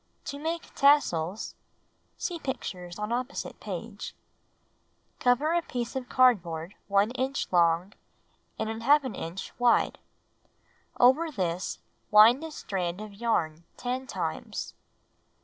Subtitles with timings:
[0.25, 1.53] To Make Tassels
[2.17, 4.15] (See pictures on opposite page)
[5.21, 5.37] 1.
[5.37, 7.93] Cut a piece of cardboard 1 inch long
[8.57, 9.99] and ^ inch wide.
[10.97, 11.03] 2.
[11.03, 11.77] Over this,
[12.09, 14.73] wind a strand of yarn 10 times.